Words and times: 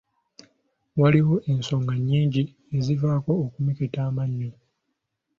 Waliwo 1.01 1.35
ensonga 1.51 1.93
nnyingi 1.99 2.43
ezivaako 2.77 3.31
okumeketa 3.45 3.99
amannyo. 4.09 4.51